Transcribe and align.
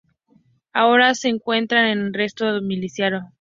Ahora 0.73 1.09
ella 1.09 1.13
se 1.13 1.29
encuentra 1.29 1.91
en 1.91 2.07
arresto 2.07 2.51
domiciliario. 2.51 3.29